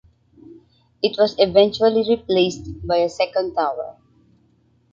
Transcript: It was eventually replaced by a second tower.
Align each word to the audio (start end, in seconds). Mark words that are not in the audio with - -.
It 1.03 1.15
was 1.19 1.35
eventually 1.37 2.03
replaced 2.09 2.87
by 2.87 2.95
a 2.95 3.07
second 3.07 3.53
tower. 3.53 3.97